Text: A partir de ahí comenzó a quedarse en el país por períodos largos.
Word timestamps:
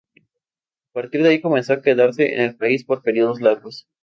A 0.89 0.93
partir 0.93 1.21
de 1.21 1.29
ahí 1.29 1.41
comenzó 1.41 1.73
a 1.73 1.81
quedarse 1.83 2.33
en 2.33 2.41
el 2.41 2.55
país 2.57 2.83
por 2.85 3.03
períodos 3.03 3.39
largos. 3.39 3.85